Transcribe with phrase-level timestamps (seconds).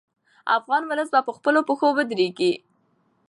[0.57, 2.53] افغان ولس به په خپلو پښو ودرېږي.